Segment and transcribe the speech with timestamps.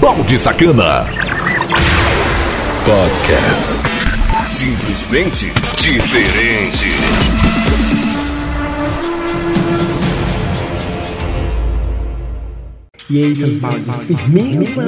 [0.00, 1.06] Balde Sacana.
[2.84, 3.72] Podcast.
[4.46, 6.86] Simplesmente diferente.
[13.10, 14.86] E aí, seus baldes, firmeza!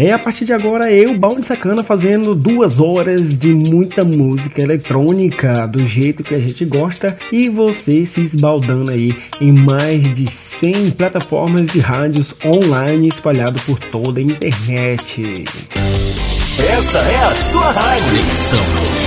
[0.00, 5.66] É a partir de agora eu, Balde Sacana, fazendo duas horas de muita música eletrônica
[5.66, 10.92] do jeito que a gente gosta e você se esbaldando aí em mais de 100
[10.92, 15.44] plataformas de rádios online espalhado por toda a internet.
[16.60, 18.04] Essa é a sua rádio.
[18.04, 18.60] Conexão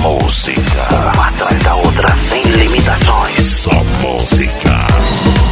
[0.00, 3.44] Música, uma atrás da outra, sem limitações.
[3.44, 5.45] Só música.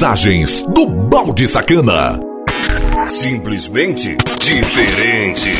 [0.00, 2.18] Mixagens do Balde Sacana.
[3.10, 5.50] Simplesmente diferente.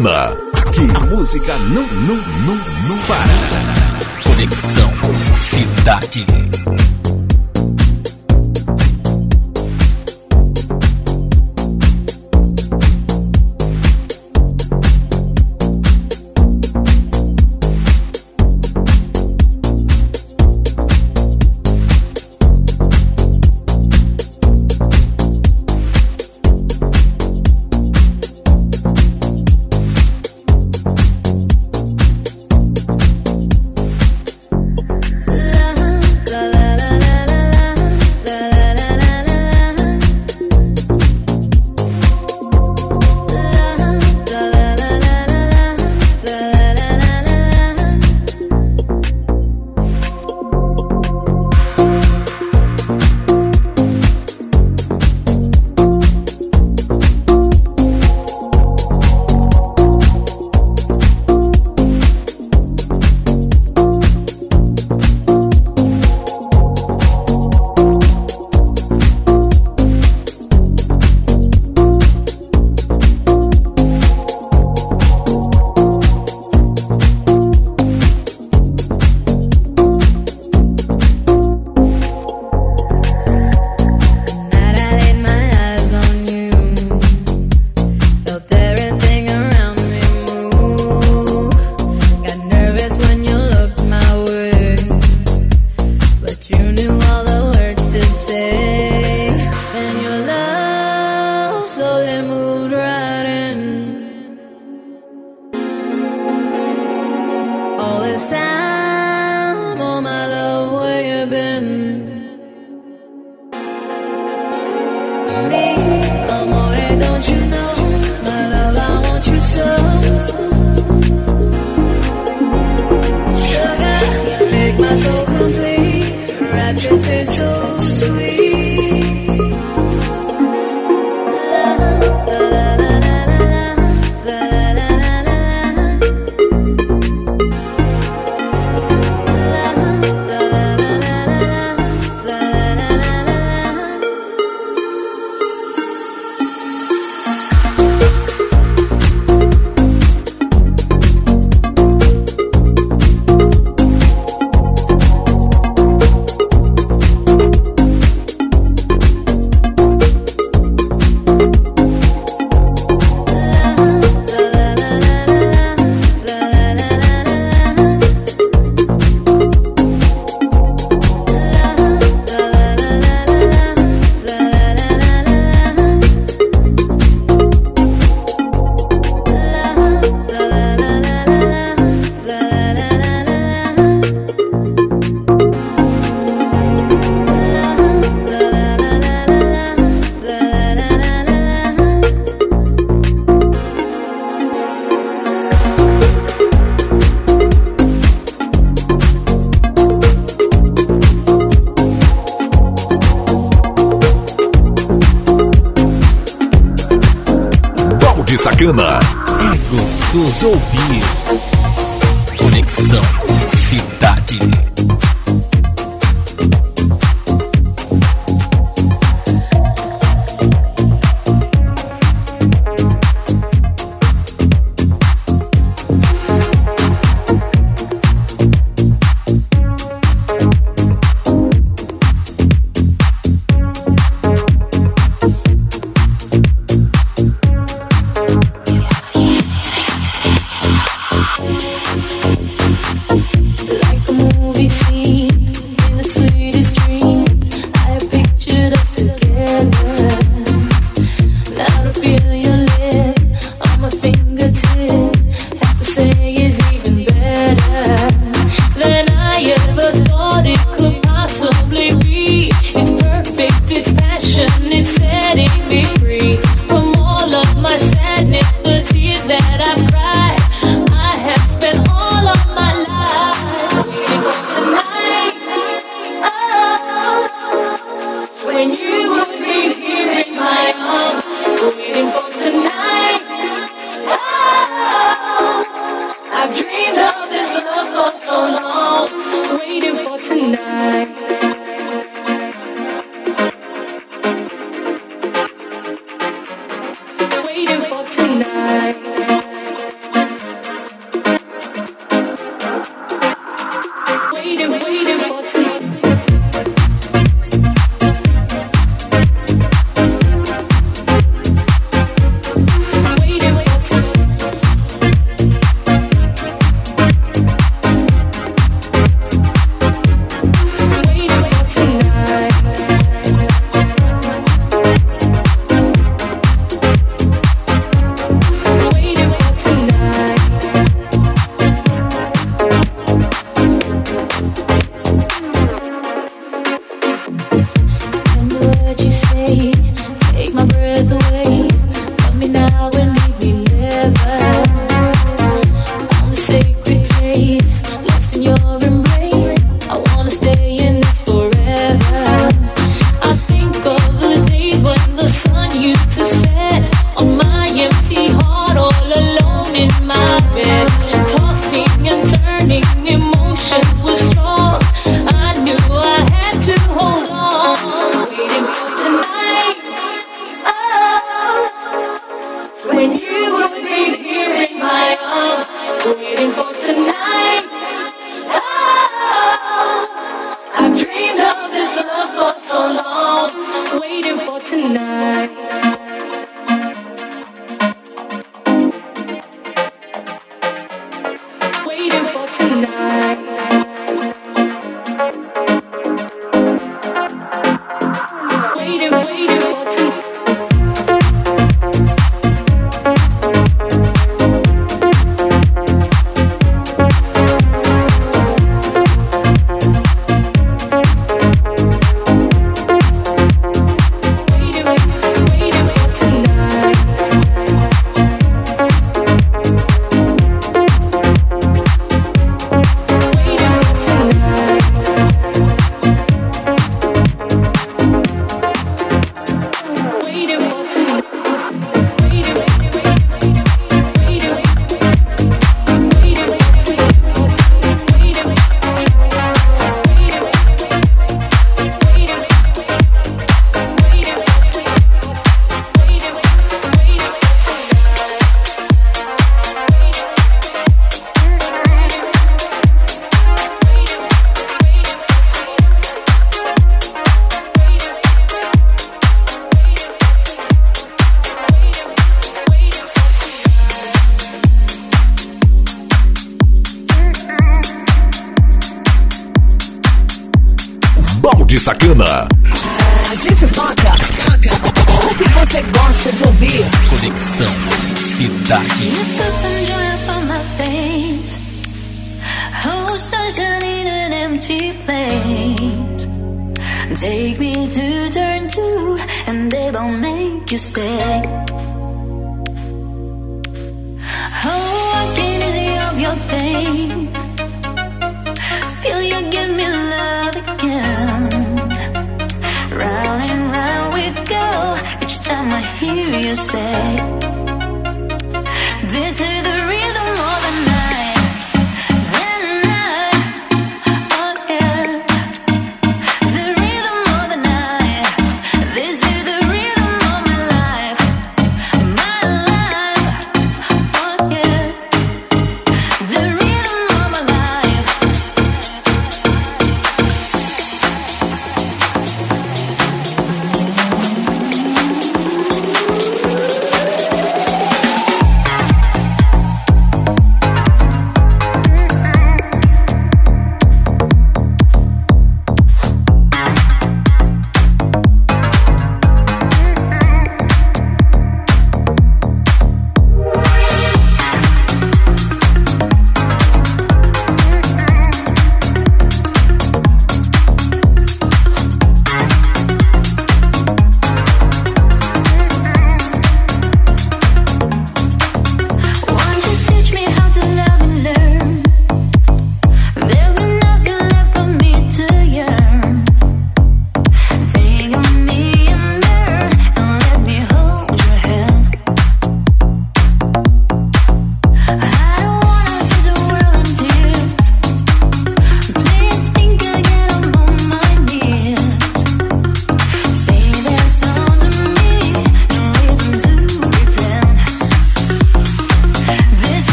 [0.00, 0.51] Balde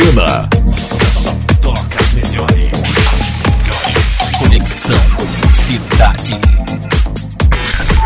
[0.00, 0.48] Balde Sacana.
[4.38, 4.96] Conexão
[5.52, 6.40] Cidade.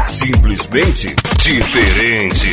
[0.09, 2.49] Simplesmente diferente.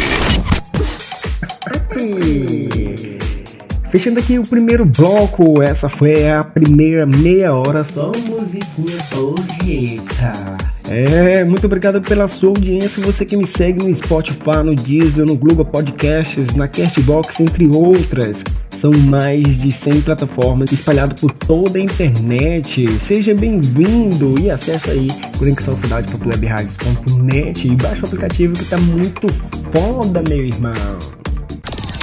[3.90, 10.58] Fechando aqui o primeiro bloco, essa foi a primeira meia hora só musiquinha bonita.
[10.88, 15.36] É, muito obrigado pela sua audiência, você que me segue no Spotify, no Deezer, no
[15.36, 18.44] Google Podcasts, na Castbox, entre outras.
[18.82, 22.88] São mais de 100 plataformas espalhadas por toda a internet.
[23.06, 29.28] Seja bem-vindo e acesse aí conexãocidade.webradios.net e baixe o aplicativo que tá muito
[29.72, 30.74] foda, meu irmão.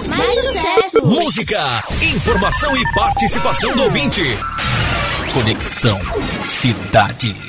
[0.06, 1.04] Mais sucesso!
[1.04, 4.22] Música, informação e participação do ouvinte.
[5.34, 5.98] Conexão
[6.44, 7.47] Cidade.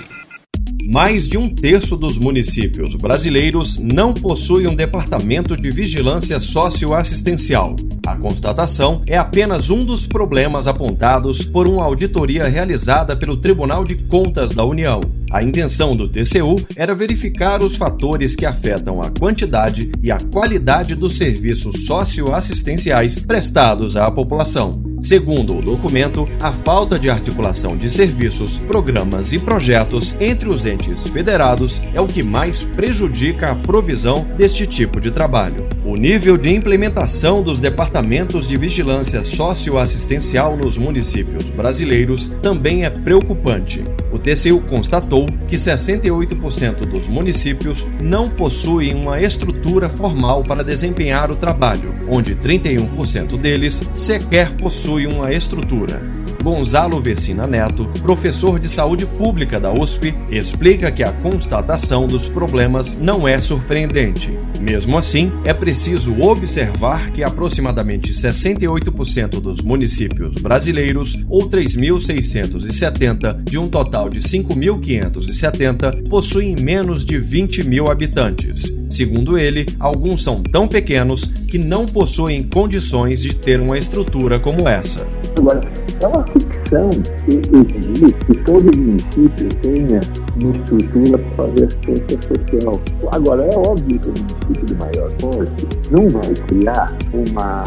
[0.92, 7.76] Mais de um terço dos municípios brasileiros não possui um departamento de vigilância socioassistencial.
[8.08, 13.98] A constatação é apenas um dos problemas apontados por uma auditoria realizada pelo Tribunal de
[13.98, 15.00] Contas da União.
[15.32, 20.96] A intenção do TCU era verificar os fatores que afetam a quantidade e a qualidade
[20.96, 24.82] dos serviços socioassistenciais prestados à população.
[25.02, 30.79] Segundo o documento, a falta de articulação de serviços, programas e projetos entre os entes
[31.08, 35.68] federados é o que mais prejudica a provisão deste tipo de trabalho.
[35.86, 43.84] O nível de implementação dos departamentos de vigilância socioassistencial nos municípios brasileiros também é preocupante.
[44.12, 51.36] O TCU constatou que 68% dos municípios não possuem uma estrutura formal para desempenhar o
[51.36, 56.02] trabalho, onde 31% deles sequer possuem uma estrutura.
[56.44, 62.96] Gonzalo Vecina Neto, professor de saúde pública da USP, explica que a constatação dos problemas
[62.96, 64.40] não é surpreendente.
[64.62, 73.68] Mesmo assim, é preciso observar que aproximadamente 68% dos municípios brasileiros, ou 3.670 de um
[73.68, 78.80] total de 5.570, possuem menos de 20 mil habitantes.
[78.90, 84.68] Segundo ele, alguns são tão pequenos que não possuem condições de ter uma estrutura como
[84.68, 85.06] essa.
[85.38, 85.62] Agora,
[86.02, 86.90] é uma ficção
[87.28, 90.00] exigir que todo município tenha
[90.42, 92.82] uma estrutura para fazer assistência social.
[93.12, 97.64] Agora, é óbvio que o município de maior porte não vai criar uma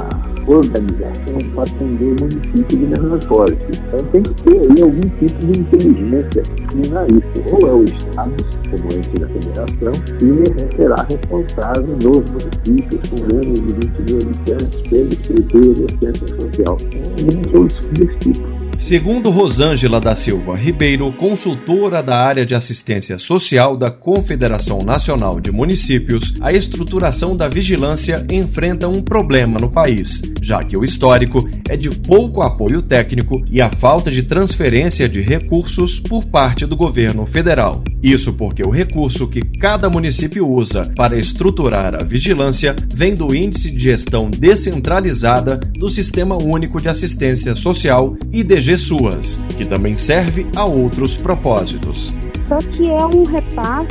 [0.47, 3.67] organização para atender o município de porte.
[3.87, 7.55] Então tem que ter aí algum tipo de inteligência disciplinar isso.
[7.55, 8.37] Ou é o Estado,
[8.71, 14.89] como ente da federação, e será responsável nos municípios com menos de 20 mil habitantes
[14.89, 16.77] pela estrutura de assistência social.
[17.21, 18.62] Alguma solução desse tipo.
[18.77, 25.53] Segundo Rosângela da Silva Ribeiro, consultora da área de assistência social da Confederação Nacional de
[25.53, 31.77] Municípios, a estruturação da vigilância enfrenta um problema no país, já que o histórico é
[31.77, 37.27] de pouco apoio técnico e a falta de transferência de recursos por parte do governo
[37.27, 37.85] federal.
[38.03, 43.71] Isso porque o recurso que cada município usa para estruturar a vigilância vem do Índice
[43.71, 50.47] de Gestão Descentralizada do Sistema Único de Assistência Social e DG Suas, que também serve
[50.55, 52.15] a outros propósitos.
[52.47, 53.91] Só que é um repasse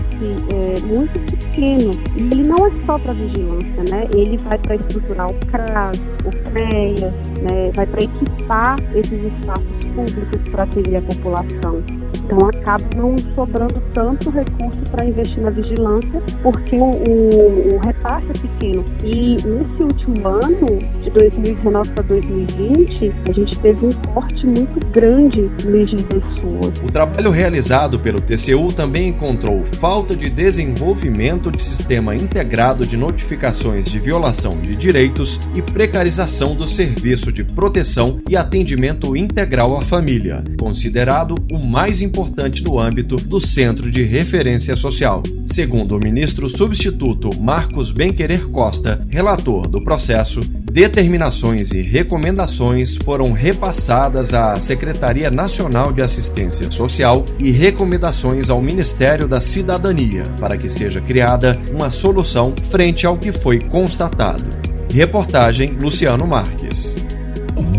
[0.53, 1.91] é, muito pequeno.
[2.15, 4.07] E ele não é só para vigilância, né?
[4.15, 7.71] Ele vai para estruturar o CRAS, o CREAS, né?
[7.75, 11.83] vai para equipar esses espaços públicos para atender a população.
[12.31, 18.27] Então acaba não sobrando tanto recurso para investir na vigilância, porque o, o, o repasse
[18.29, 18.85] é pequeno.
[19.03, 20.65] E nesse último ano,
[21.03, 26.79] de 2019 para 2020, a gente teve um corte muito grande de pessoas.
[26.81, 33.91] O trabalho realizado pelo TCU também encontrou falta de desenvolvimento de sistema integrado de notificações
[33.91, 40.41] de violação de direitos e precarização do serviço de proteção e atendimento integral à família,
[40.57, 42.20] considerado o mais importante
[42.63, 45.23] no âmbito do Centro de Referência Social.
[45.45, 54.33] Segundo o ministro substituto Marcos Benquerer Costa, relator do processo, determinações e recomendações foram repassadas
[54.33, 61.01] à Secretaria Nacional de Assistência Social e recomendações ao Ministério da Cidadania para que seja
[61.01, 64.45] criada uma solução frente ao que foi constatado.
[64.93, 67.03] Reportagem Luciano Marques.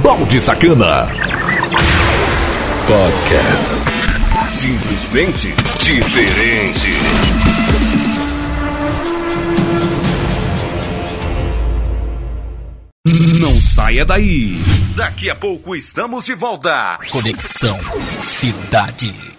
[0.02, 1.08] Balde Sacana.
[2.86, 3.66] Podcast.
[4.54, 6.88] Simplesmente diferente.
[13.40, 14.58] Não saia daí.
[14.96, 16.98] Daqui a pouco estamos de volta.
[17.10, 17.78] Conexão
[18.22, 19.37] Cidade.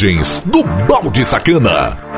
[0.00, 2.09] Mixagens do Balde Sacana.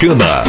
[0.00, 0.47] Balde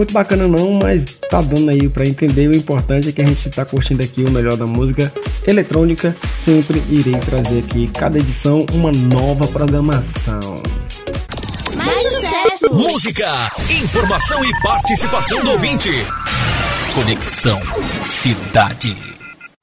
[0.00, 2.48] muito bacana não, mas tá dando aí pra entender.
[2.48, 5.12] O importante é que a gente tá curtindo aqui o melhor da música
[5.46, 6.16] eletrônica.
[6.42, 10.62] Sempre irei trazer aqui, cada edição, uma nova programação.
[11.76, 12.74] Mais sucesso!
[12.74, 13.28] Música,
[13.82, 15.90] informação e participação do ouvinte.
[16.94, 17.60] Conexão
[18.06, 18.96] Cidade.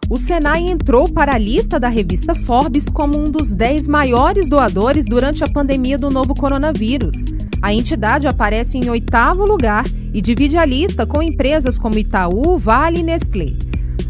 [0.07, 5.07] O Senai entrou para a lista da revista Forbes como um dos 10 maiores doadores
[5.07, 7.25] durante a pandemia do novo coronavírus.
[7.59, 9.83] A entidade aparece em oitavo lugar
[10.13, 13.53] e divide a lista com empresas como Itaú, Vale e Nestlé.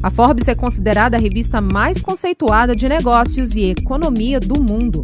[0.02, 5.04] A Forbes é considerada a revista mais conceituada de negócios e economia do mundo.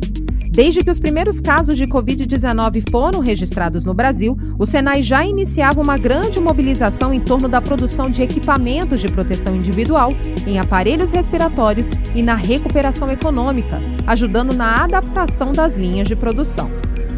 [0.53, 5.81] Desde que os primeiros casos de Covid-19 foram registrados no Brasil, o Senai já iniciava
[5.81, 10.11] uma grande mobilização em torno da produção de equipamentos de proteção individual,
[10.45, 16.69] em aparelhos respiratórios e na recuperação econômica, ajudando na adaptação das linhas de produção.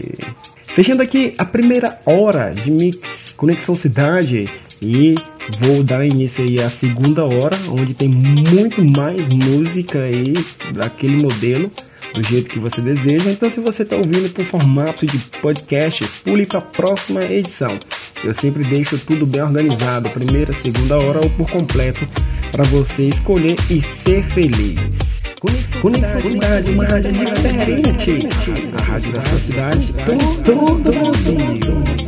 [0.63, 4.49] Fechando aqui a primeira hora de Mix Conexão Cidade
[4.81, 5.17] e
[5.61, 10.35] vou dar início aí à segunda hora, onde tem muito mais música aí
[10.73, 11.69] daquele modelo
[12.15, 13.31] do jeito que você deseja.
[13.31, 17.79] Então, se você está ouvindo por formato de podcast, pule para a próxima edição.
[18.25, 22.07] Eu sempre deixo tudo bem organizado, primeira, segunda hora ou por completo,
[22.51, 24.81] para você escolher e ser feliz.
[25.81, 26.21] Conexão
[26.73, 28.29] uma rádio diferente.
[28.77, 32.08] A rádio da sua cidade, todo, todo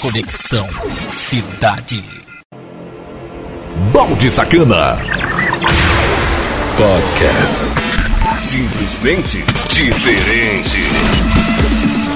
[0.00, 0.68] Conexão
[1.12, 2.02] Cidade.
[3.92, 4.98] Balde Sacana.
[6.76, 7.64] Podcast.
[8.38, 12.11] Simplesmente diferente.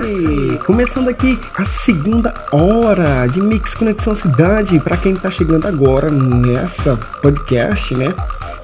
[0.00, 4.80] E começando aqui a segunda hora de Mix Conexão Cidade.
[4.80, 8.12] Para quem tá chegando agora nessa podcast, né?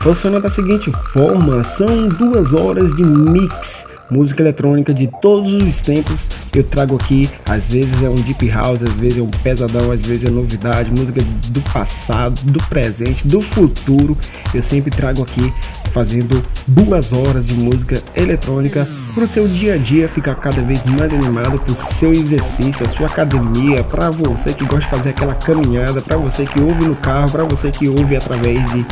[0.00, 3.84] Funciona da seguinte forma: são duas horas de mix.
[4.10, 7.30] Música eletrônica de todos os tempos eu trago aqui.
[7.48, 10.90] Às vezes é um deep house, às vezes é um pesadão, às vezes é novidade,
[10.90, 14.18] música do passado, do presente, do futuro.
[14.52, 15.52] Eu sempre trago aqui
[15.90, 20.84] fazendo duas horas de música eletrônica para o seu dia a dia ficar cada vez
[20.84, 25.10] mais animado, para o seu exercício, a sua academia, para você que gosta de fazer
[25.10, 28.86] aquela caminhada, para você que ouve no carro, para você que ouve através de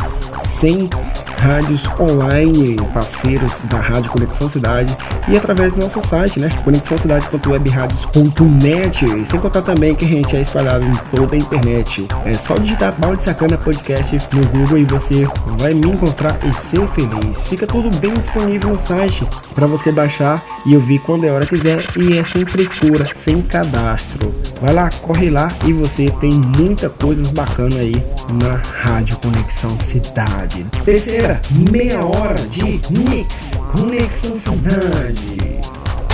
[0.60, 0.90] 100
[1.38, 4.94] rádios online, parceiros da Rádio Conexão Cidade
[5.28, 6.48] e através do nosso site, né?
[6.64, 9.26] conexãocidade.webradios.net.
[9.26, 12.06] Sem contar também que a gente é espalhado em toda a internet.
[12.24, 15.28] É só digitar Balde Sacana Podcast no Google e você
[15.58, 17.38] vai me encontrar e ser feliz.
[17.44, 21.78] Fica tudo bem disponível no site para você baixar e ouvir quando é hora quiser
[21.96, 24.34] e é sem frescura, sem cadastro.
[24.60, 30.66] Vai lá, corre lá e você tem muita coisas bacanas aí na Rádio Conexão Cidade.
[30.84, 31.27] Terceira
[31.70, 33.34] meia hora de Mix
[33.76, 35.60] Conexão Cidade.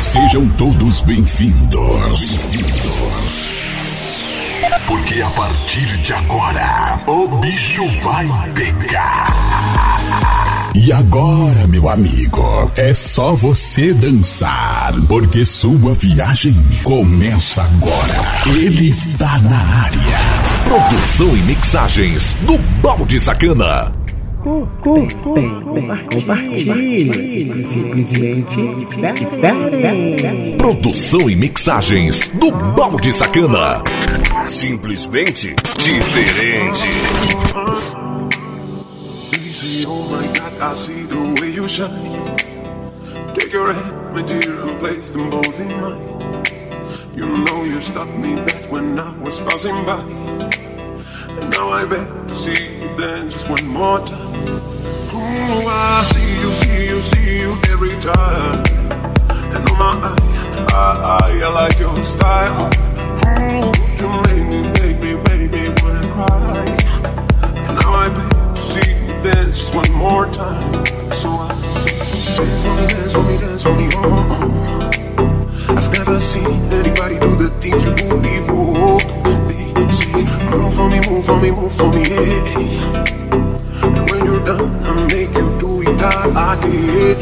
[0.00, 2.38] Sejam todos bem-vindos.
[4.86, 9.32] Porque a partir de agora, o bicho vai pegar.
[10.74, 18.58] E agora, meu amigo, é só você dançar, porque sua viagem começa agora.
[18.58, 20.18] Ele está na área.
[20.64, 24.03] Produção e mixagens do Balde Sacana.
[24.45, 26.05] Compartilhe.
[27.64, 28.74] Simplesmente.
[30.59, 33.82] Produção e mixagens do Balde Sacana.
[34.47, 36.86] Simplesmente diferente.
[39.32, 41.88] Easy, oh my God, I see the way you shine.
[43.32, 46.03] Take your hand, my dear, and place them both in mine.
[47.16, 50.01] You know you stopped me that when I was passing by.
[51.40, 54.24] And now I beg to see you then just one more time.
[54.37, 58.64] Oh, I see you, see you, see you every time.
[59.55, 59.95] And oh my,
[60.74, 62.70] I, I, I like your style.
[63.26, 66.66] Oh, you make me, make me, make me wanna cry.
[67.68, 70.85] And now I beg to see you dance just one more time.
[71.12, 71.97] So I say,
[72.37, 75.18] dance for me, dance for me, dance for me, oh, oh.
[75.18, 75.76] oh.
[75.76, 78.99] I've never seen anybody do the things you do before.
[79.49, 83.24] They say, move for me, move for me, move for me, yeah
[84.45, 87.16] done and make you do it all again.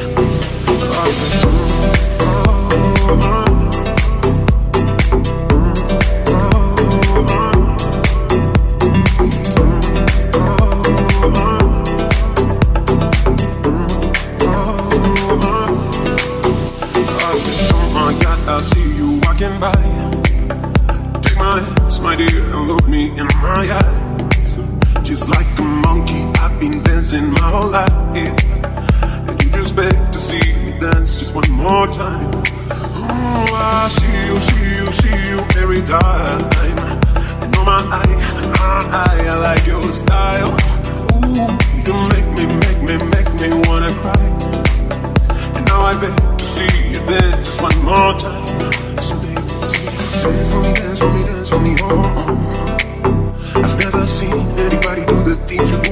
[0.66, 1.59] Cause, mm,
[2.18, 3.53] mm, mm.
[19.59, 19.73] By.
[21.23, 24.59] Take my hands, my dear, and look me in my eyes.
[25.03, 26.23] Just like a monkey,
[26.63, 27.93] been dancing my whole life.
[28.15, 32.31] And you just beg to see me dance just one more time.
[33.03, 36.41] Ooh, I see you, see you, see you every time.
[37.43, 38.15] You know my eye,
[38.61, 40.53] my eye, I like your style.
[41.19, 41.51] Ooh,
[41.87, 44.23] you make me, make me, make me wanna cry.
[45.57, 48.47] And now I beg to see you dance just one more time.
[49.03, 49.85] So baby, see,
[50.23, 51.91] dance for me, dance for me, dance for me, oh.
[52.29, 53.63] oh.
[53.65, 55.91] I've never seen anybody do the things you do.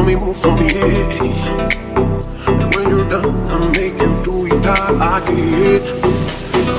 [0.00, 1.68] on me, move for me, yeah.
[2.46, 5.82] And when you're done, I'll make you do it again.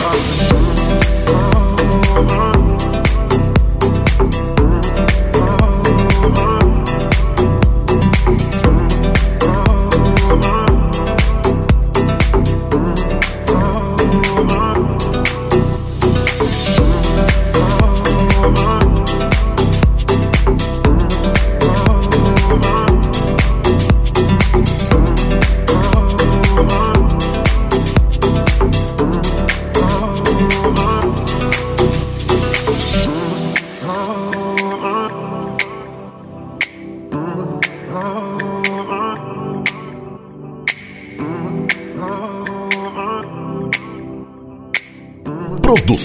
[0.03, 0.51] Awesome.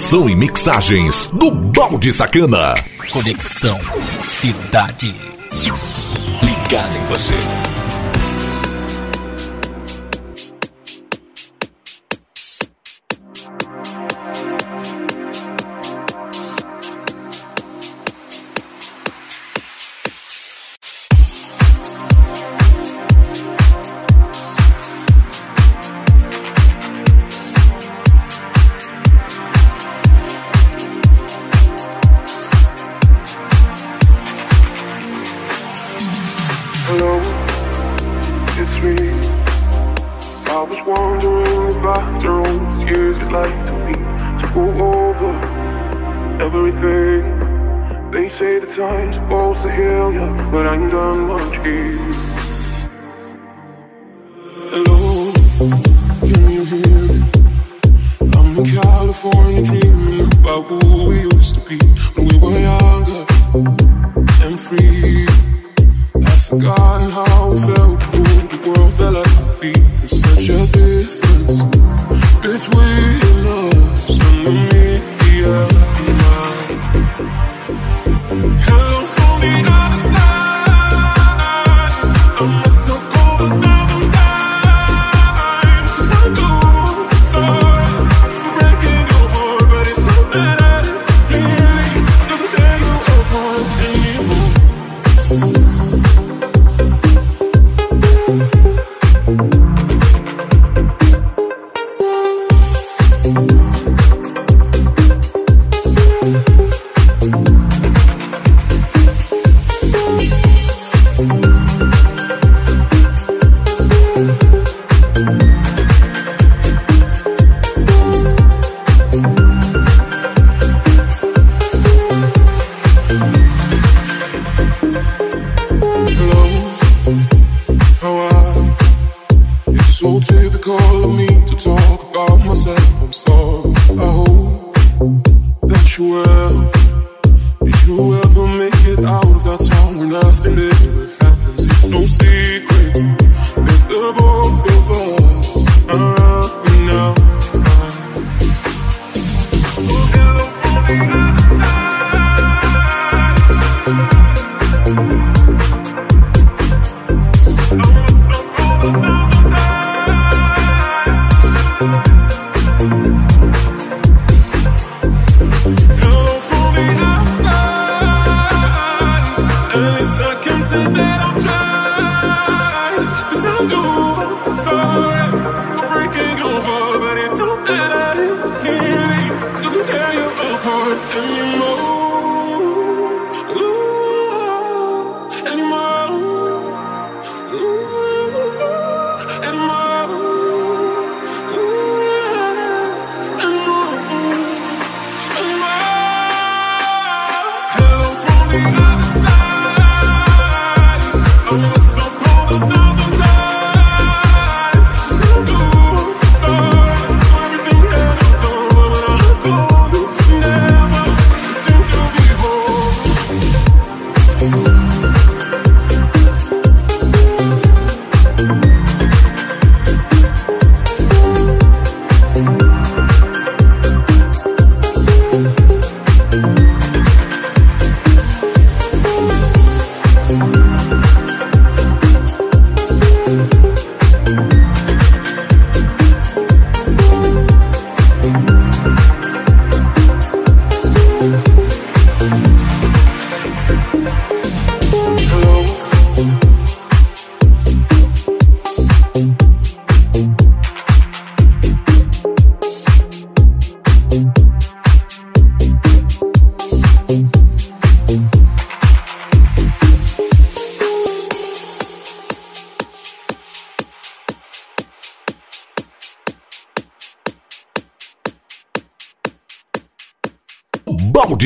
[0.07, 2.75] Produção e mixagens do Balde Sacana.
[3.11, 3.77] Conexão
[4.23, 5.13] Cidade.
[6.43, 7.76] Ligado em você.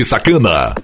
[0.00, 0.79] Mais música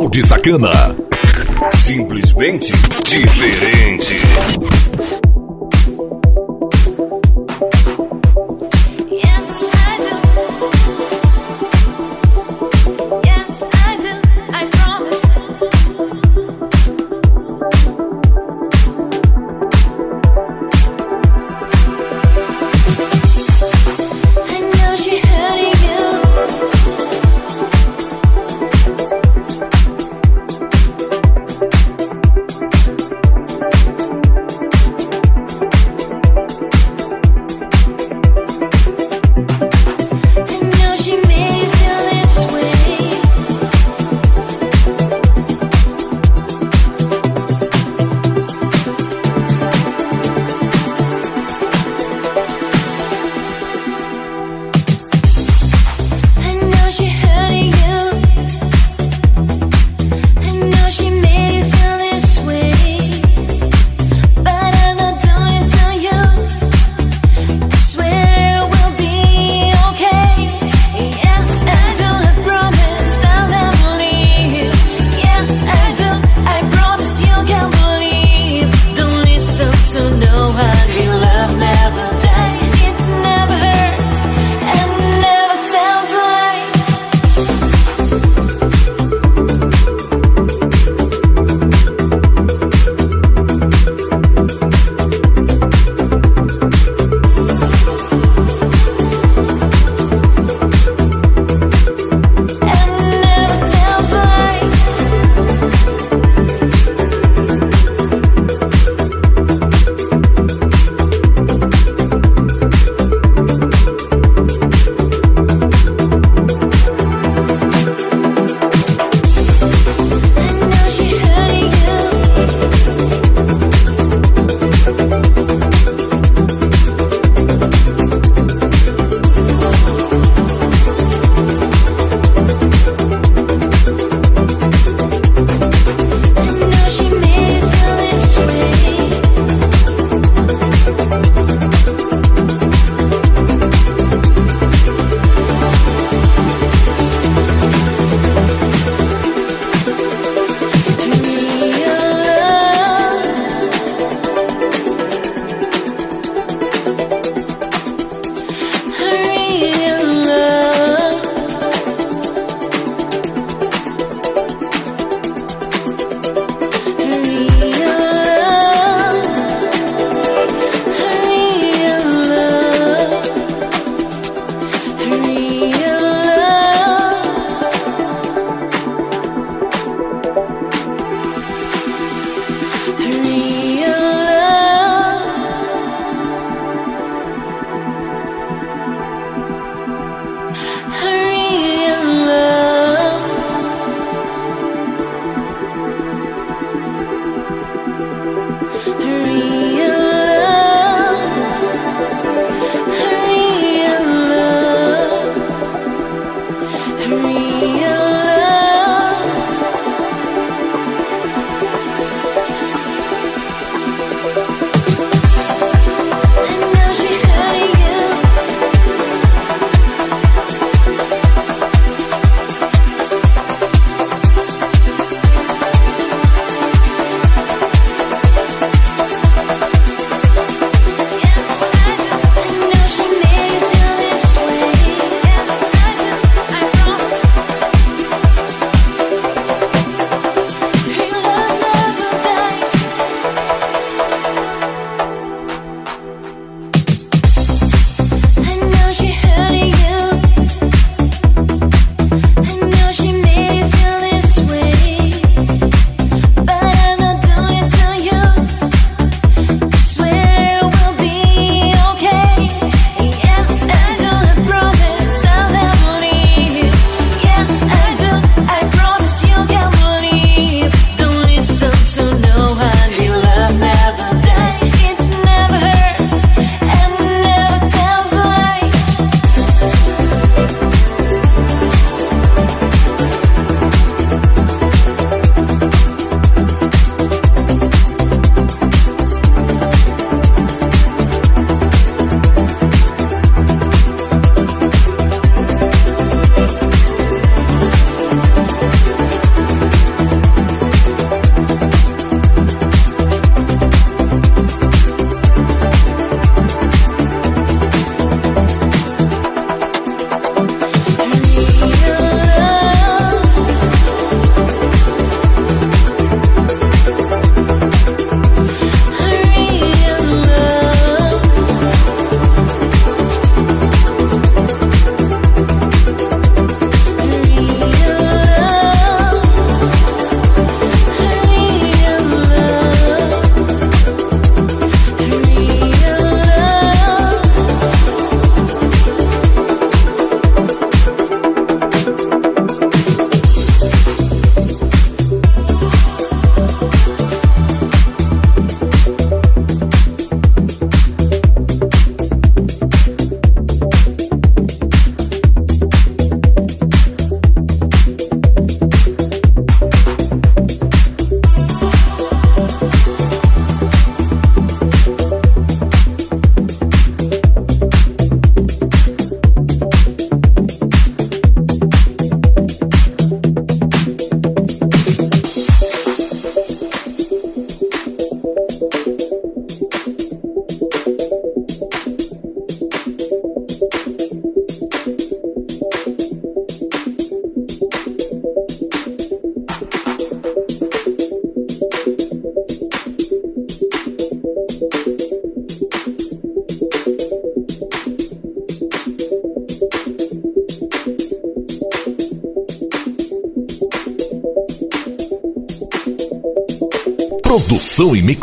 [0.00, 0.96] Balde Sacana.
[1.76, 2.72] Simplesmente
[3.04, 4.16] diferente.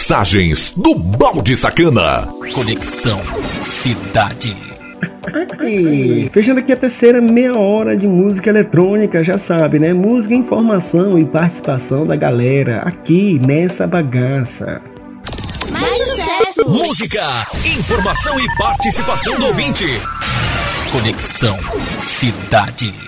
[0.07, 2.29] Mixagens do Balde Sacana.
[2.53, 3.19] Conexão
[3.65, 4.55] Cidade.
[5.61, 9.93] E fechando aqui a terceira meia hora de música eletrônica, já sabe, né?
[9.93, 14.81] Música, informação e participação da galera aqui nessa bagaça.
[15.69, 16.69] Mais sucesso!
[16.69, 17.45] Música,
[17.77, 19.83] informação e participação do ouvinte.
[20.89, 21.57] Conexão
[22.01, 23.06] Cidade.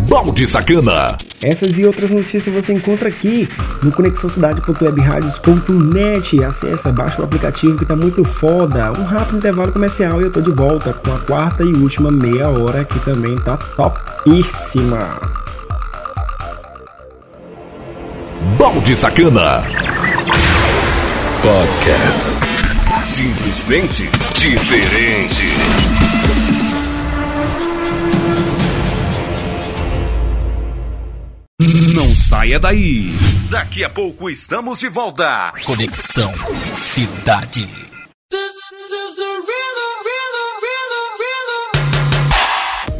[0.07, 1.17] Balde Sacana.
[1.43, 3.49] Essas e outras notícias você encontra aqui
[3.83, 6.43] no conexãocidade.webradios.net.
[6.43, 8.91] Acesse, baixa o aplicativo que tá muito foda.
[8.91, 12.49] Um rápido intervalo comercial e eu tô de volta com a quarta e última meia
[12.49, 15.19] hora que também tá topíssima.
[18.57, 19.63] Balde Sacana.
[21.41, 22.31] Podcast.
[23.03, 26.64] Simplesmente diferente.
[32.25, 33.11] Saia daí.
[33.51, 35.53] Daqui a pouco estamos de volta.
[35.63, 36.33] Conexão
[36.77, 37.69] Cidade.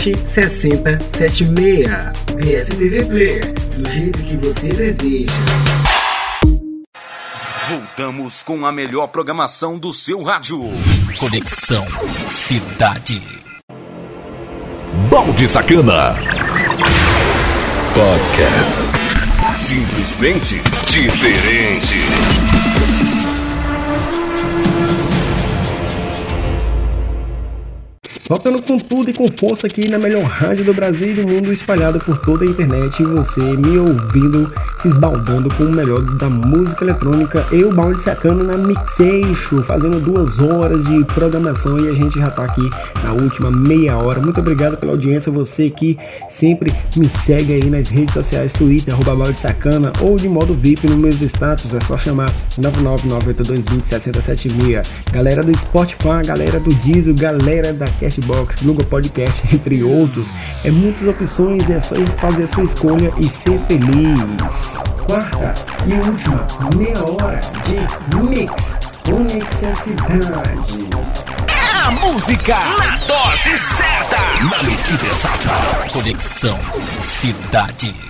[0.00, 1.86] 6076.
[2.40, 5.34] PSTV Player, do jeito que você deseja.
[7.68, 10.58] Voltamos com a melhor programação do seu rádio.
[11.18, 11.86] Conexão
[12.30, 13.20] Cidade.
[15.10, 16.16] Balde Sacana.
[17.94, 18.80] Podcast.
[19.62, 23.19] Simplesmente diferente.
[28.30, 31.52] Voltando com tudo e com força aqui na melhor rádio do Brasil e do mundo,
[31.52, 36.30] espalhado por toda a internet, e você me ouvindo, se esbaldando com o melhor da
[36.30, 37.44] música eletrônica.
[37.50, 42.44] Eu, Balde Sacano, na Mixeixo, fazendo duas horas de programação e a gente já tá
[42.44, 42.70] aqui
[43.02, 44.20] na última meia hora.
[44.20, 45.98] Muito obrigado pela audiência, você que
[46.28, 50.86] sempre me segue aí nas redes sociais, Twitter, arroba Balde Sacana, ou de modo VIP
[50.86, 52.30] no meus status, é só chamar
[52.60, 54.86] 99982206076.
[55.12, 57.88] Galera do Spotify, galera do Diesel, galera da
[58.20, 60.26] Cashbox, Google Podcast, entre outros.
[60.64, 64.20] É muitas opções, é só fazer a sua escolha e ser feliz.
[65.06, 65.54] Quarta
[65.86, 68.52] e última meia hora de Mix
[69.04, 70.90] Conexão Cidade.
[71.86, 74.16] A música na dose certa.
[74.44, 75.90] Na medida exata.
[75.92, 76.58] Conexão
[77.02, 78.09] Cidade.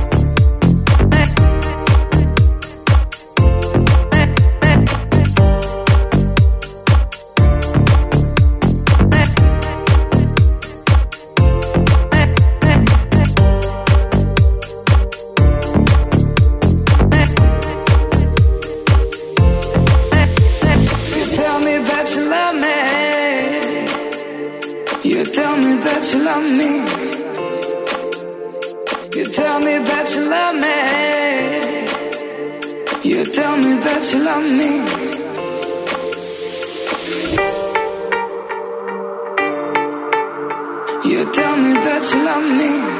[30.31, 30.77] Love me.
[33.09, 34.71] You tell me that you love me.
[41.09, 42.90] You tell me that you love me.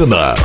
[0.00, 0.39] Americana.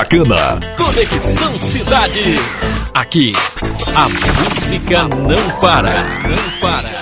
[0.00, 0.58] Sacana.
[0.78, 2.36] Conexão Cidade.
[2.94, 3.34] Aqui,
[3.94, 6.04] a música não para.
[6.26, 6.99] Não para.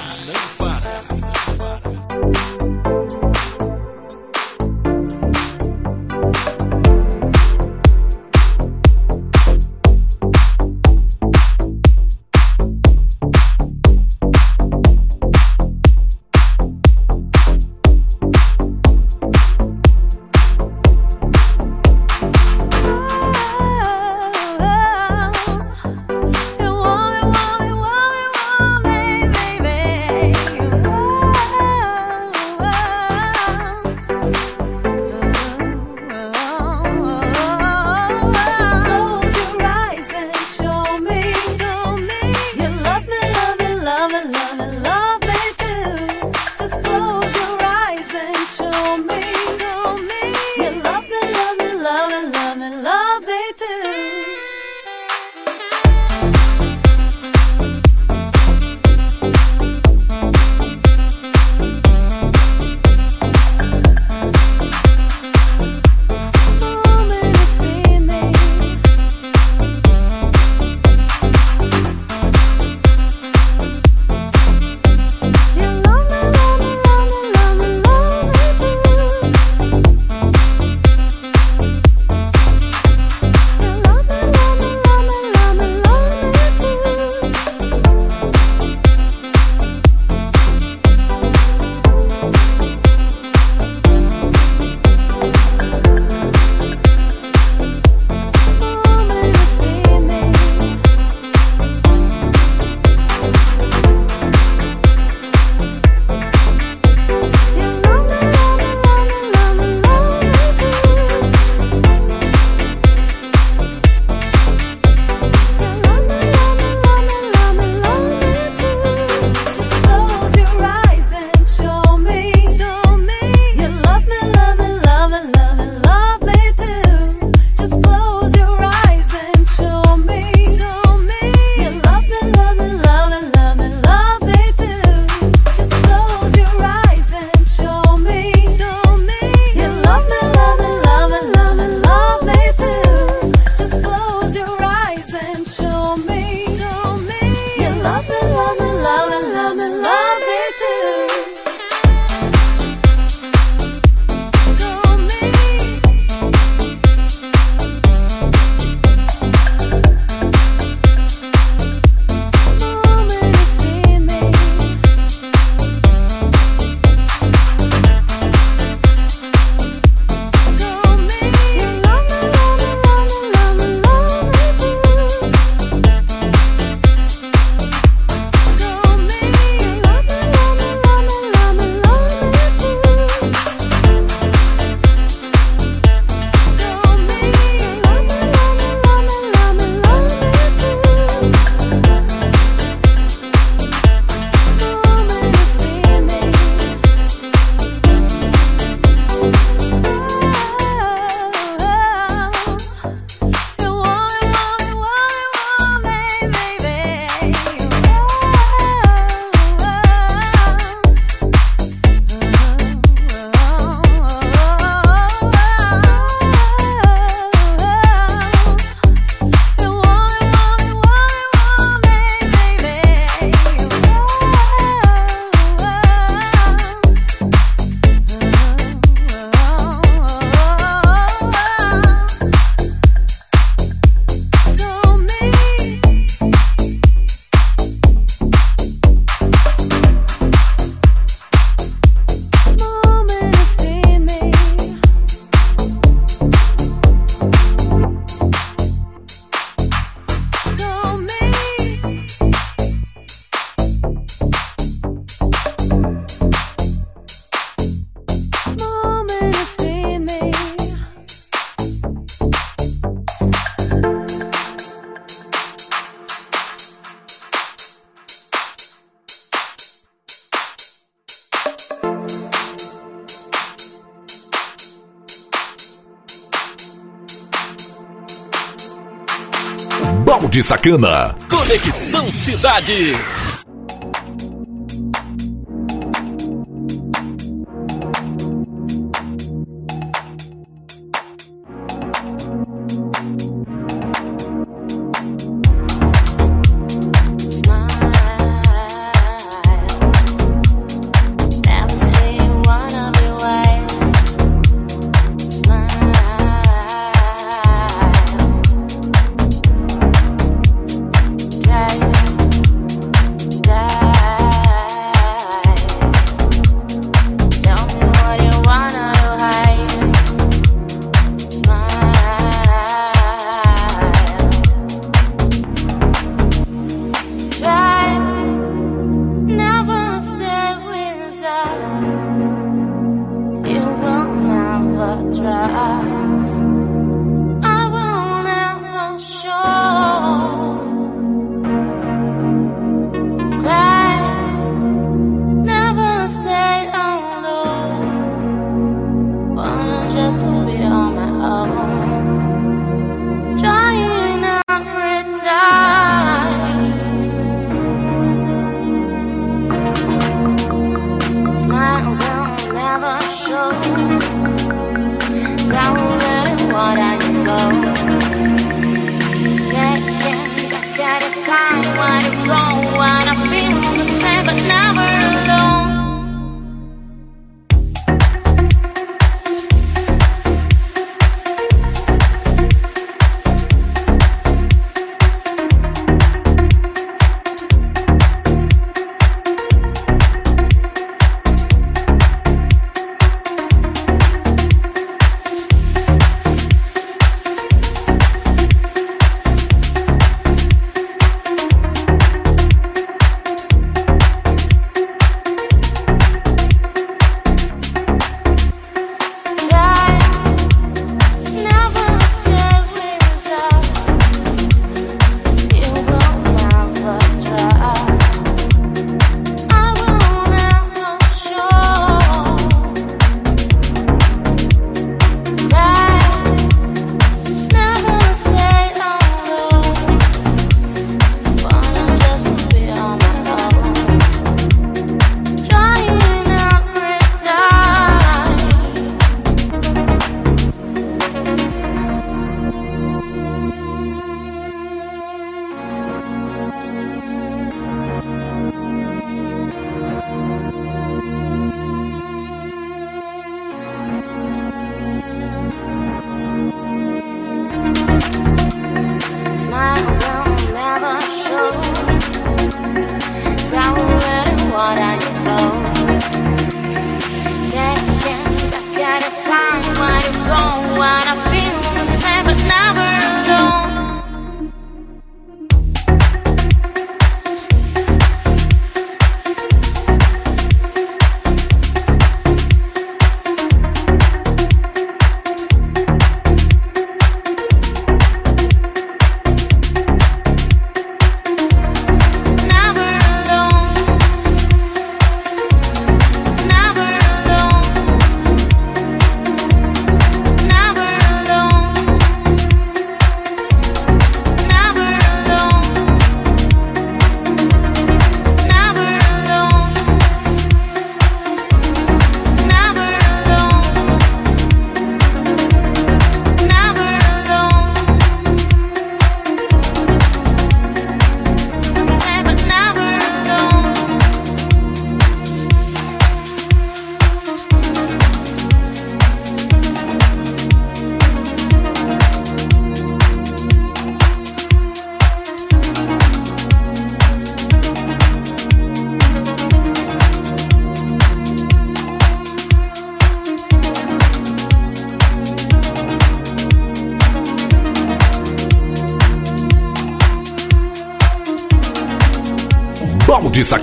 [280.38, 281.14] Balde Sacana.
[281.28, 282.94] Conexão Cidade.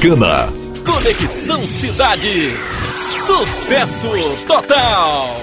[0.06, 0.50] Balde Sacana.
[0.86, 2.54] Conexão Cidade.
[3.26, 4.10] Sucesso
[4.48, 5.35] total.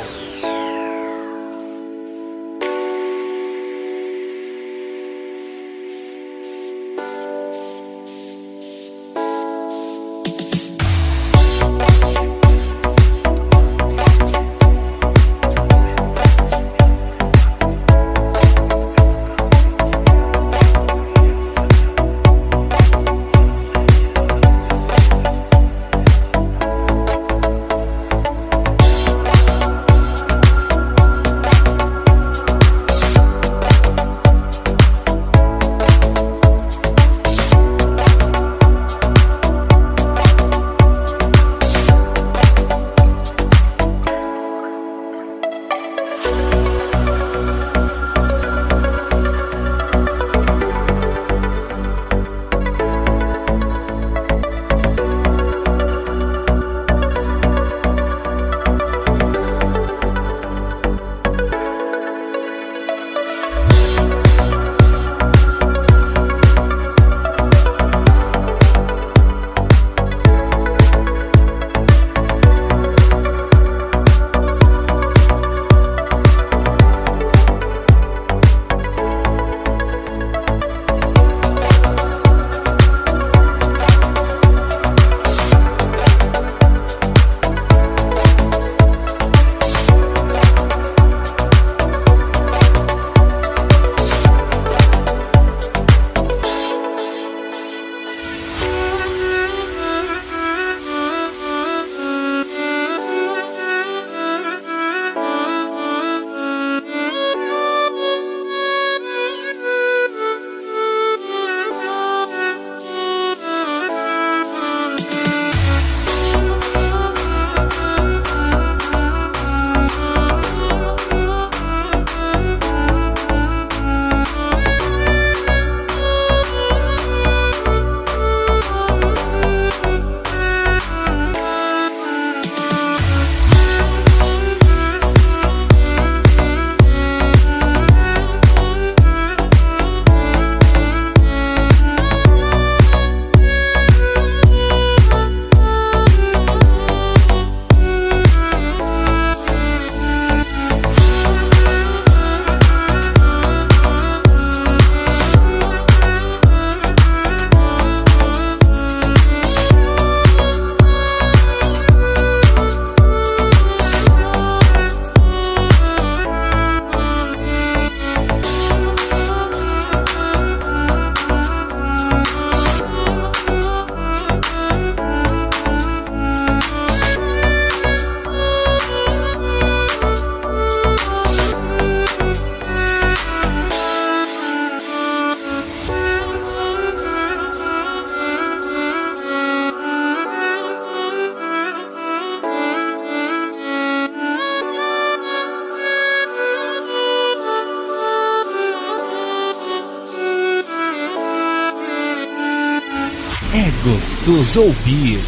[204.03, 205.21] É gostoso ouvir.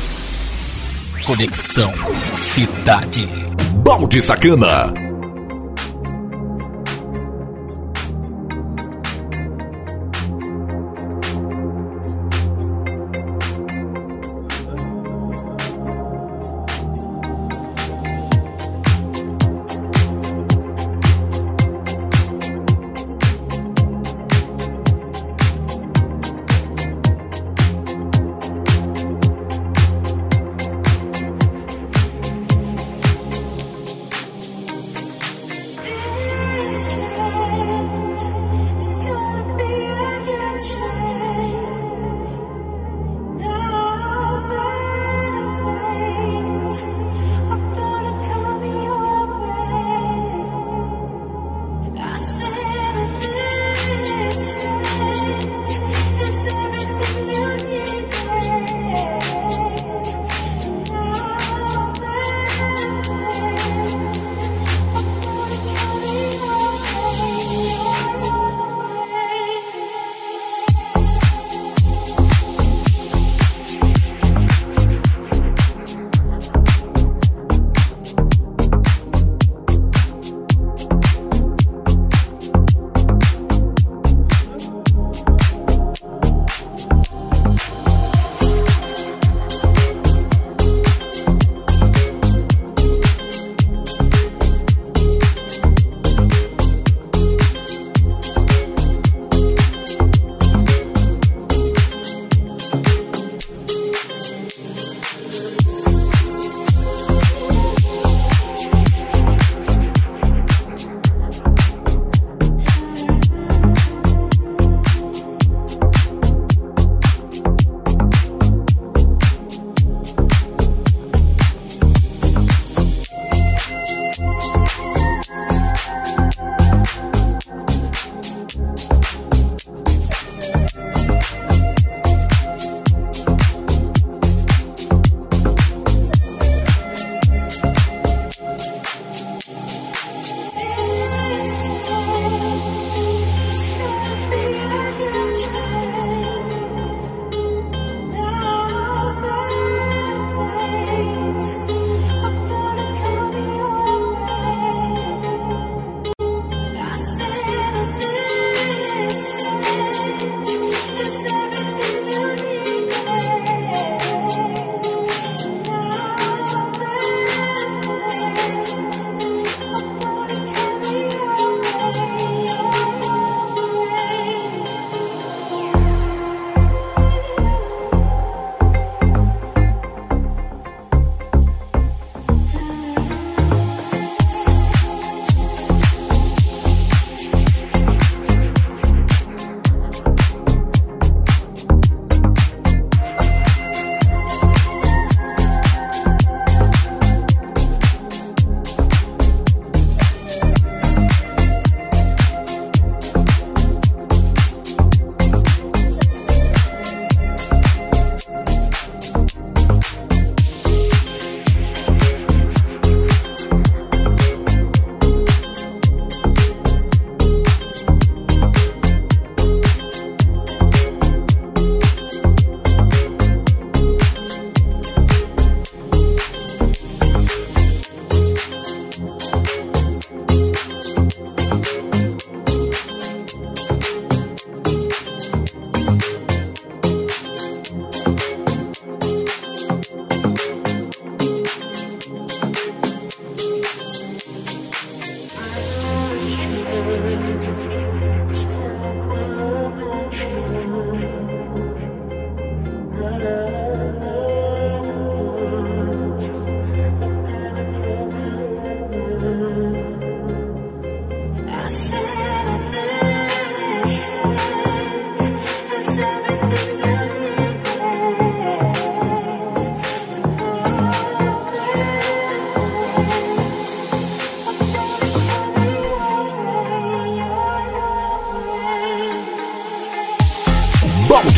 [1.24, 1.92] Conexão
[2.36, 3.28] Cidade.
[3.84, 5.13] Balde Sacana.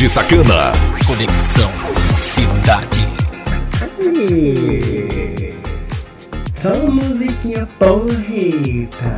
[0.07, 0.71] Balde Sacana.
[1.05, 1.71] Conexão
[2.17, 3.07] Cidade.
[3.81, 5.53] Aê.
[6.61, 9.15] Só musiquinha porreta.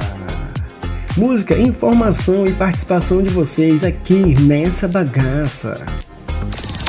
[1.17, 5.73] Música, informação e participação de vocês aqui nessa bagaça.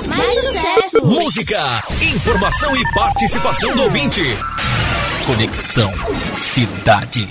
[0.07, 1.07] Mais sucesso!
[1.07, 1.83] Música,
[2.15, 4.23] informação e participação do ouvinte.
[5.27, 5.93] Conexão
[6.39, 7.29] Cidade.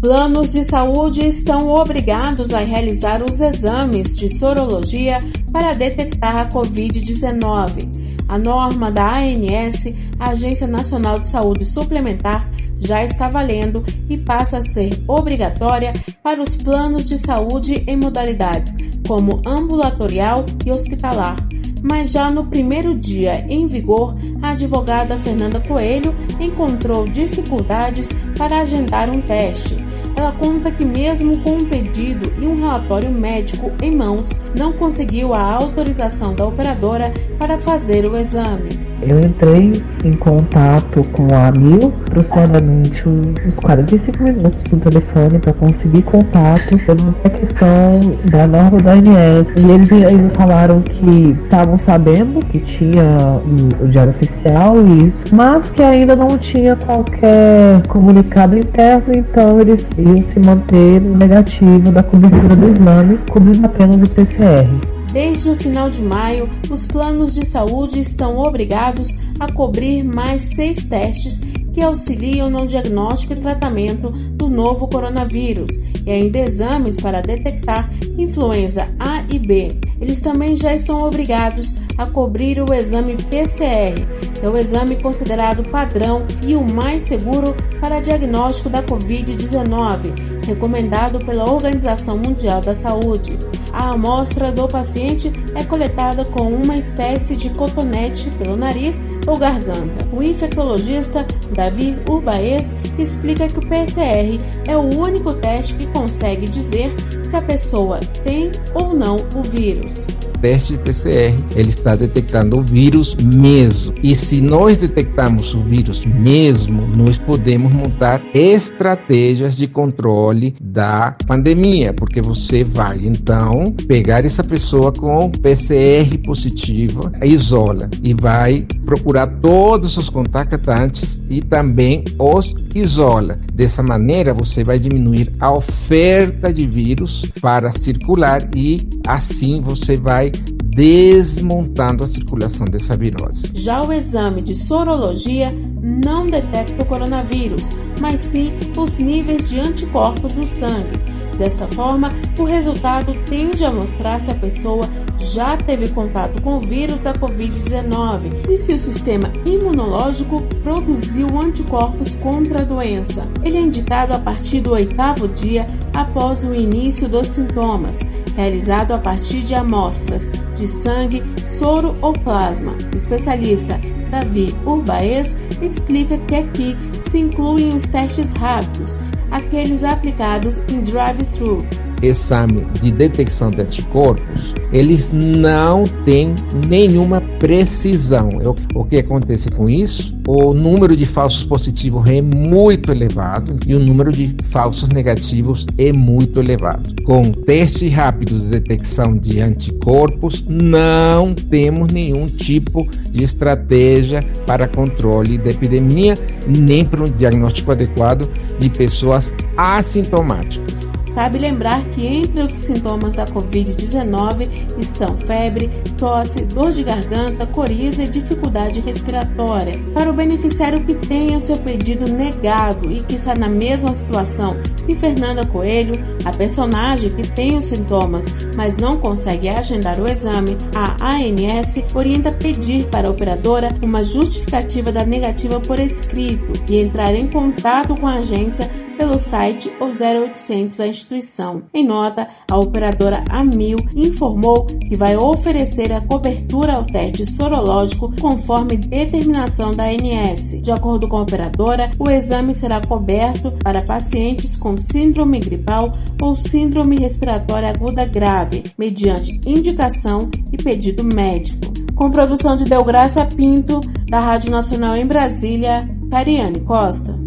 [0.00, 5.20] Planos de saúde estão obrigados a realizar os exames de sorologia
[5.54, 8.24] para detectar a Covid-19.
[8.26, 12.50] A norma da ANS, Agência Nacional de Saúde Suplementar,
[12.80, 15.92] já está valendo e passa a ser obrigatória
[16.24, 18.74] para os planos de saúde em modalidades
[19.06, 21.36] como ambulatorial e hospitalar.
[21.80, 29.08] Mas já no primeiro dia em vigor, a advogada Fernanda Coelho encontrou dificuldades para agendar
[29.08, 29.83] um teste.
[30.16, 35.34] Ela conta que, mesmo com um pedido e um relatório médico em mãos, não conseguiu
[35.34, 38.70] a autorização da operadora para fazer o exame.
[39.02, 39.72] Eu entrei
[40.04, 42.63] em contato com a Mil aproximadamente
[43.06, 49.52] uns 45 minutos no telefone para conseguir contato pela questão da norma da ANS.
[49.56, 53.40] E eles ainda falaram que estavam sabendo que tinha
[53.80, 60.22] o diário oficial isso, mas que ainda não tinha qualquer comunicado interno, então eles iam
[60.22, 64.68] se manter negativo da cobertura do exame, cobrindo apenas o PCR.
[65.14, 70.84] Desde o final de maio, os planos de saúde estão obrigados a cobrir mais seis
[70.84, 71.40] testes
[71.74, 75.76] que auxiliam no diagnóstico e tratamento do novo coronavírus
[76.06, 79.76] e ainda exames para detectar influenza A e B.
[80.00, 83.94] Eles também já estão obrigados a cobrir o exame PCR,
[84.34, 90.12] que é o exame considerado padrão e o mais seguro para diagnóstico da Covid-19,
[90.44, 93.38] recomendado pela Organização Mundial da Saúde.
[93.72, 100.06] A amostra do paciente é coletada com uma espécie de cotonete pelo nariz ou garganta.
[100.12, 104.38] O infectologista Davi Urbaez explica que o PCR
[104.68, 106.94] é o único teste que consegue dizer
[107.24, 110.06] se a pessoa tem ou não o vírus
[110.44, 113.94] teste de PCR, ele está detectando o vírus mesmo.
[114.02, 121.94] E se nós detectarmos o vírus mesmo, nós podemos montar estratégias de controle da pandemia,
[121.94, 129.96] porque você vai então pegar essa pessoa com PCR positiva, isola e vai procurar todos
[129.96, 133.38] os contactantes e também os isola.
[133.52, 140.33] Dessa maneira, você vai diminuir a oferta de vírus para circular e assim você vai
[140.36, 143.50] desmontando a circulação dessa virose.
[143.54, 147.68] Já o exame de sorologia não detecta o coronavírus,
[148.00, 151.04] mas sim os níveis de anticorpos no sangue.
[151.38, 154.88] Dessa forma, o resultado tende a mostrar se a pessoa
[155.18, 162.14] já teve contato com o vírus da Covid-19 e se o sistema imunológico produziu anticorpos
[162.16, 163.28] contra a doença.
[163.42, 167.98] Ele é indicado a partir do oitavo dia após o início dos sintomas,
[168.36, 172.76] realizado a partir de amostras de sangue, soro ou plasma.
[172.92, 173.80] O especialista
[174.10, 178.98] Davi Urbaez explica que aqui se incluem os testes rápidos,
[179.30, 181.66] aqueles aplicados em drive-thru.
[182.06, 186.34] Exame de detecção de anticorpos, eles não têm
[186.68, 188.28] nenhuma precisão.
[188.74, 190.14] O que acontece com isso?
[190.26, 195.92] O número de falsos positivos é muito elevado e o número de falsos negativos é
[195.92, 196.94] muito elevado.
[197.04, 205.36] Com teste rápido de detecção de anticorpos, não temos nenhum tipo de estratégia para controle
[205.36, 206.16] da epidemia,
[206.48, 208.28] nem para um diagnóstico adequado
[208.58, 210.93] de pessoas assintomáticas.
[211.14, 218.02] Cabe lembrar que entre os sintomas da Covid-19 estão febre, tosse, dor de garganta, coriza
[218.02, 219.78] e dificuldade respiratória.
[219.94, 224.96] Para o beneficiário que tenha seu pedido negado e que está na mesma situação que
[224.96, 228.24] Fernanda Coelho, a personagem que tem os sintomas,
[228.56, 234.90] mas não consegue agendar o exame, a ANS orienta pedir para a operadora uma justificativa
[234.90, 240.80] da negativa por escrito e entrar em contato com a agência pelo site ou 0800
[240.80, 241.62] a instituição.
[241.72, 248.76] Em nota, a operadora Amil informou que vai oferecer a cobertura ao teste sorológico conforme
[248.76, 250.62] determinação da ANS.
[250.62, 256.36] De acordo com a operadora, o exame será coberto para pacientes com síndrome gripal ou
[256.36, 261.72] síndrome respiratória aguda grave, mediante indicação e pedido médico.
[261.94, 267.23] Com produção de Delgraça Pinto, da Rádio Nacional em Brasília, Cariane Costa.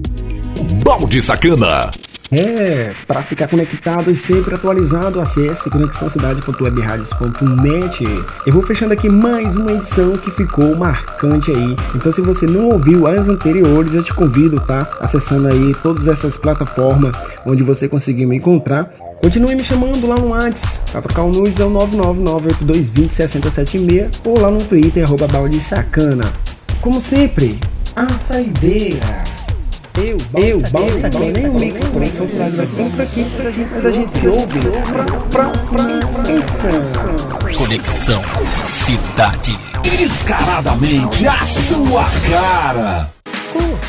[0.75, 1.91] Balde Sacana.
[2.29, 8.03] É, para ficar conectado e sempre atualizado, acesse conexãocidade.webradios.net.
[8.45, 11.73] Eu vou fechando aqui mais uma edição que ficou marcante aí.
[11.95, 14.91] Então, se você não ouviu as anteriores, eu te convido, tá?
[14.99, 17.15] Acessando aí todas essas plataformas
[17.45, 18.93] onde você conseguiu me encontrar.
[19.21, 24.51] Continue me chamando lá no Whats, para trocar o nudes é o 99982206076 ou lá
[24.51, 26.25] no Twitter, arroba balde sacana.
[26.81, 27.57] Como sempre,
[27.95, 29.36] a saideira.
[29.97, 33.91] Eu, eu, Balsa Clean, o Mix Clean, são sinais da compra aqui pra gente, a
[33.91, 34.59] gente ouve
[37.57, 38.21] Conexão
[38.69, 43.09] Cidade Descaradamente a sua cara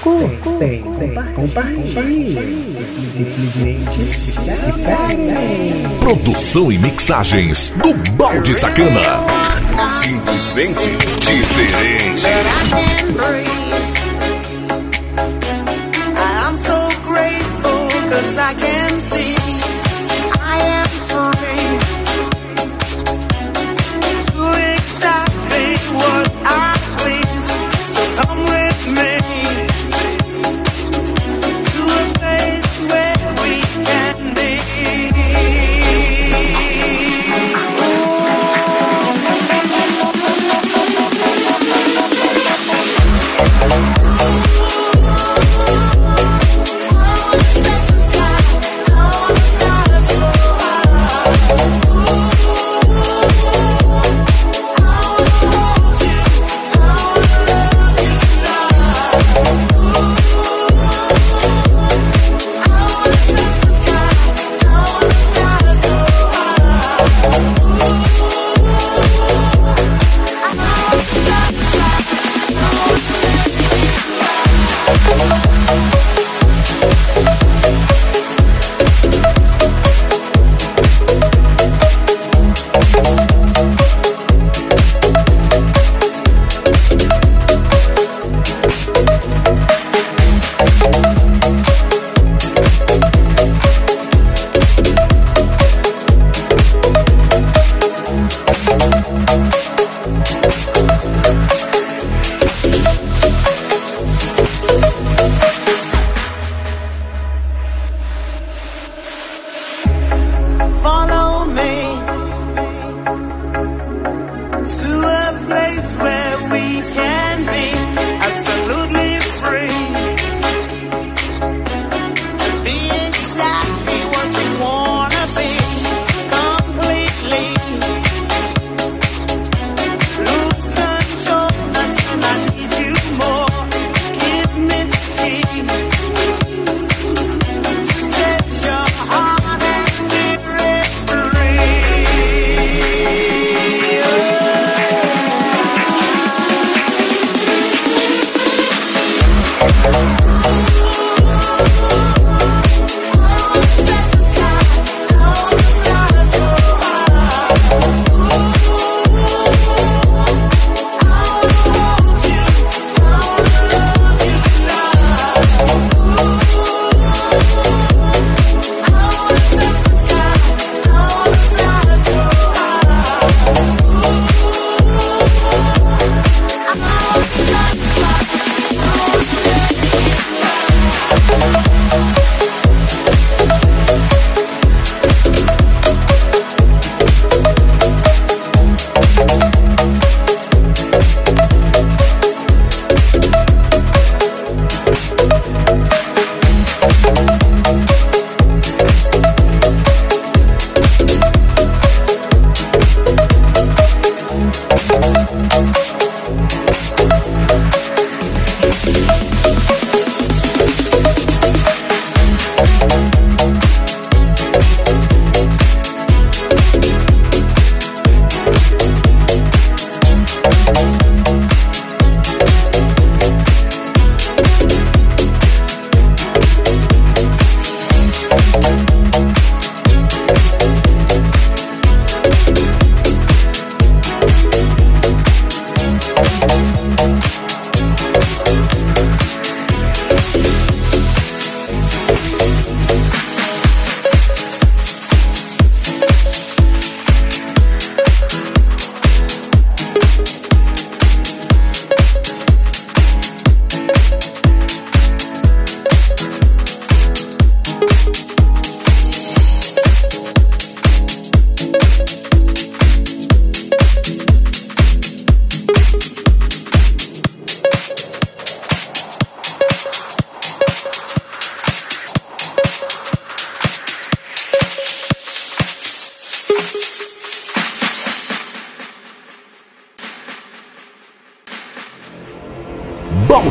[0.00, 0.82] Curtem,
[1.34, 2.36] compartilhem
[3.14, 4.34] Simplesmente
[6.00, 9.02] Produção e mixagens do Balde Sacana
[10.00, 12.22] Simplesmente diferente
[18.40, 18.67] I get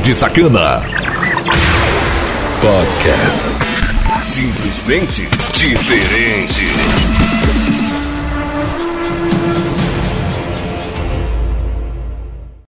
[0.08, 0.87] Simplesmente diferente.